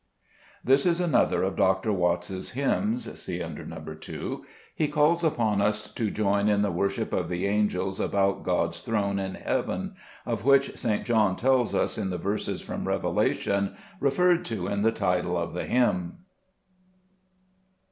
[0.63, 1.93] This is another of Dr.
[1.93, 3.79] Watts's hymns (see under No.
[3.93, 4.43] 2).
[4.73, 9.19] He calls upon us to join in the worship of the angels about God's throne
[9.19, 9.93] in heaven,
[10.25, 11.05] of which St.
[11.05, 15.65] John tells us in the verses from Revelation referred to in the title of the
[15.65, 16.25] hymn.